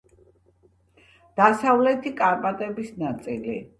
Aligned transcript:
დასავლეთი 1.41 2.15
კარპატების 2.23 2.91
ნაწილი. 3.05 3.59